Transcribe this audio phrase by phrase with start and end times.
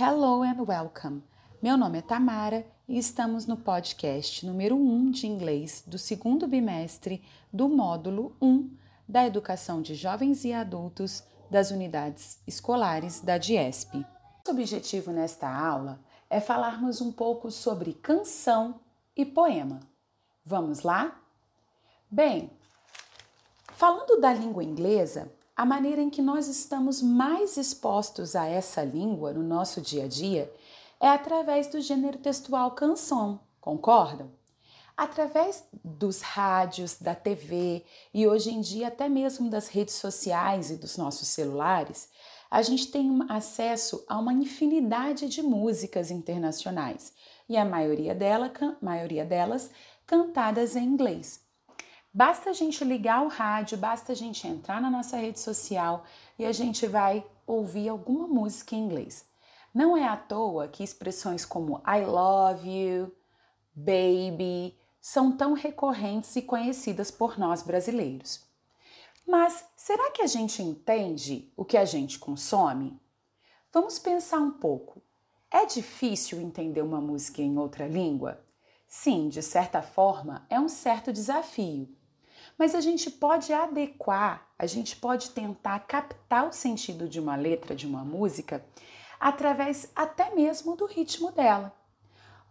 [0.00, 1.24] Hello and welcome.
[1.60, 7.20] Meu nome é Tamara e estamos no podcast número 1 de inglês do segundo bimestre
[7.52, 8.76] do módulo 1
[9.08, 14.06] da Educação de Jovens e Adultos das Unidades Escolares da DIESP.
[14.46, 15.98] O objetivo nesta aula
[16.30, 18.78] é falarmos um pouco sobre canção
[19.16, 19.80] e poema.
[20.44, 21.20] Vamos lá?
[22.08, 22.52] Bem,
[23.72, 29.32] falando da língua inglesa, a maneira em que nós estamos mais expostos a essa língua
[29.32, 30.48] no nosso dia a dia
[31.00, 34.30] é através do gênero textual canção, concordam?
[34.96, 37.84] Através dos rádios, da TV
[38.14, 42.08] e hoje em dia até mesmo das redes sociais e dos nossos celulares,
[42.48, 47.12] a gente tem acesso a uma infinidade de músicas internacionais
[47.48, 49.72] e a maioria, dela, maioria delas
[50.06, 51.47] cantadas em inglês.
[52.12, 56.04] Basta a gente ligar o rádio, basta a gente entrar na nossa rede social
[56.38, 59.26] e a gente vai ouvir alguma música em inglês.
[59.74, 63.14] Não é à toa que expressões como I love you,
[63.74, 68.42] baby são tão recorrentes e conhecidas por nós brasileiros.
[69.26, 72.98] Mas será que a gente entende o que a gente consome?
[73.70, 75.02] Vamos pensar um pouco.
[75.50, 78.42] É difícil entender uma música em outra língua?
[78.86, 81.97] Sim, de certa forma, é um certo desafio
[82.58, 87.76] mas a gente pode adequar, a gente pode tentar captar o sentido de uma letra,
[87.76, 88.64] de uma música,
[89.20, 91.72] através até mesmo do ritmo dela.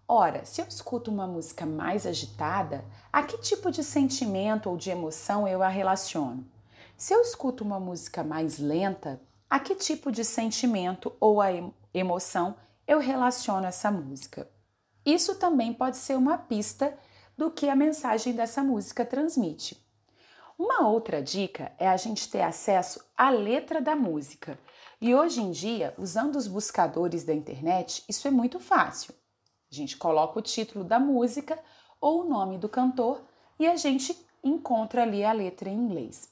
[0.08, 4.90] Ora, se eu escuto uma música mais agitada, a que tipo de sentimento ou de
[4.90, 6.50] emoção eu a relaciono?
[6.96, 11.50] Se eu escuto uma música mais lenta, a que tipo de sentimento ou a
[11.94, 12.56] emoção
[12.88, 14.50] eu relaciono essa música?
[15.06, 16.98] Isso também pode ser uma pista
[17.38, 19.87] do que a mensagem dessa música transmite.
[20.58, 24.60] Uma outra dica é a gente ter acesso à letra da música.
[25.00, 29.14] E hoje em dia, usando os buscadores da internet, isso é muito fácil.
[29.72, 31.60] A gente coloca o título da música
[32.02, 33.22] ou o nome do cantor
[33.60, 36.28] e a gente encontra ali a letra em inglês.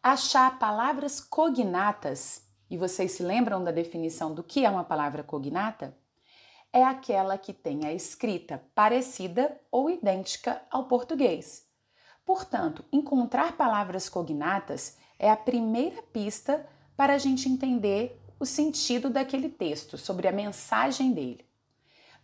[0.00, 5.96] Achar palavras cognatas, e vocês se lembram da definição do que é uma palavra cognata?
[6.72, 11.69] É aquela que tem a escrita parecida ou idêntica ao português.
[12.30, 16.64] Portanto, encontrar palavras cognatas é a primeira pista
[16.96, 21.44] para a gente entender o sentido daquele texto, sobre a mensagem dele.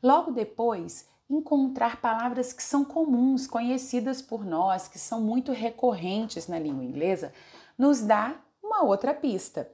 [0.00, 6.56] Logo depois, encontrar palavras que são comuns, conhecidas por nós, que são muito recorrentes na
[6.56, 7.34] língua inglesa,
[7.76, 9.68] nos dá uma outra pista.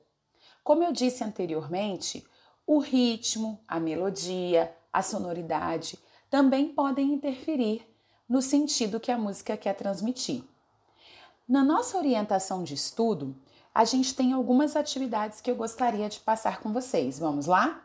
[0.64, 2.26] Como eu disse anteriormente,
[2.66, 5.98] o ritmo, a melodia, a sonoridade
[6.30, 7.91] também podem interferir
[8.32, 10.42] no sentido que a música quer transmitir.
[11.46, 13.36] Na nossa orientação de estudo,
[13.74, 17.18] a gente tem algumas atividades que eu gostaria de passar com vocês.
[17.18, 17.84] Vamos lá?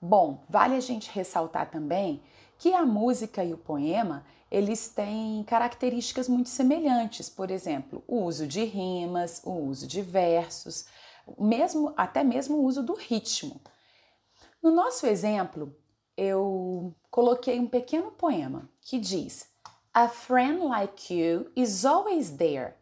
[0.00, 2.22] Bom, vale a gente ressaltar também
[2.58, 8.46] que a música e o poema, eles têm características muito semelhantes, por exemplo, o uso
[8.46, 10.86] de rimas, o uso de versos,
[11.36, 13.60] mesmo até mesmo o uso do ritmo.
[14.62, 15.74] No nosso exemplo,
[16.18, 19.48] eu coloquei um pequeno poema que diz:
[19.94, 22.74] A friend like you is always there.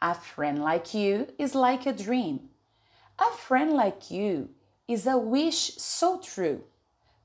[0.00, 2.48] A friend like you is like a dream.
[3.18, 4.50] A friend like you
[4.86, 6.62] is a wish so true.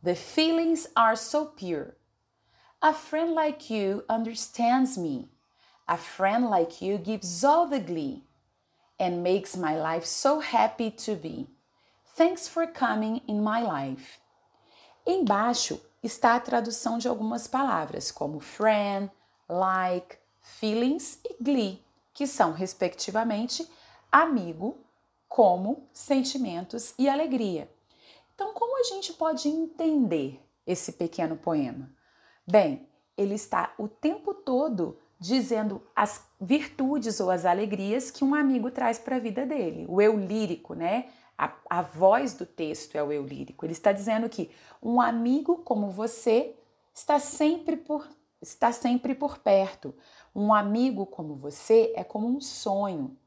[0.01, 1.95] The feelings are so pure.
[2.81, 5.27] A friend like you understands me.
[5.87, 8.23] A friend like you gives all the glee
[8.99, 11.47] and makes my life so happy to be.
[12.15, 14.20] Thanks for coming in my life.
[15.05, 19.11] Embaixo está a tradução de algumas palavras, como friend,
[19.47, 23.67] like, feelings e glee, que são, respectivamente,
[24.11, 24.77] amigo,
[25.27, 27.69] como, sentimentos e alegria.
[28.35, 31.89] Então, como a gente pode entender esse pequeno poema?
[32.45, 38.71] Bem, ele está o tempo todo dizendo as virtudes ou as alegrias que um amigo
[38.71, 41.09] traz para a vida dele, o eu lírico, né?
[41.41, 43.65] A, a voz do texto é o eu lírico.
[43.65, 46.55] Ele está dizendo que um amigo como você
[46.93, 48.07] está sempre por,
[48.39, 49.91] está sempre por perto.
[50.35, 53.17] Um amigo como você é como um sonho.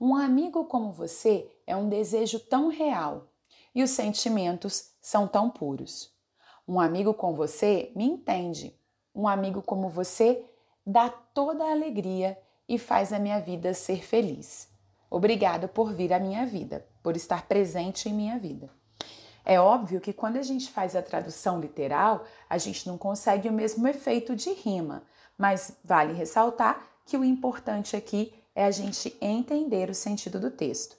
[0.00, 3.26] Um amigo como você é um desejo tão real
[3.74, 6.14] e os sentimentos são tão puros.
[6.68, 8.78] Um amigo com você me entende.
[9.12, 10.44] Um amigo como você
[10.86, 14.68] dá toda a alegria e faz a minha vida ser feliz.
[15.10, 18.68] Obrigado por vir à minha vida por estar presente em minha vida.
[19.44, 23.52] É óbvio que quando a gente faz a tradução literal, a gente não consegue o
[23.52, 25.04] mesmo efeito de rima,
[25.38, 30.96] mas vale ressaltar que o importante aqui é a gente entender o sentido do texto.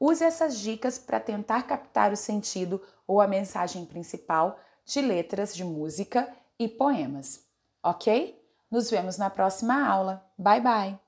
[0.00, 5.62] Use essas dicas para tentar captar o sentido ou a mensagem principal de letras de
[5.62, 6.26] música
[6.58, 7.44] e poemas,
[7.82, 8.42] ok?
[8.70, 10.26] Nos vemos na próxima aula.
[10.38, 11.03] Bye bye!